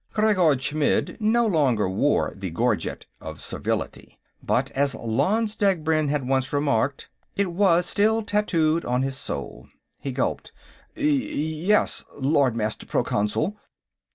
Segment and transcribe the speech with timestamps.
[0.15, 6.51] Khreggor Chmidd no longer wore the gorget of servility, but, as Lanze Degbrend had once
[6.51, 9.67] remarked, it was still tattooed on his soul.
[9.99, 10.53] He gulped.
[10.97, 13.57] "Y yes, Lord Master Proconsul!"